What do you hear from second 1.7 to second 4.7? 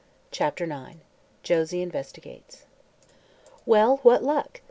INVESTIGATES "Well, what luck?"